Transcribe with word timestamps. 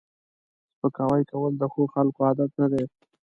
سپکاوی 0.77 1.23
کول 1.31 1.51
د 1.57 1.63
ښو 1.71 1.81
خلکو 1.93 2.19
عادت 2.27 2.51
نه 2.61 2.67
دی 2.73 2.83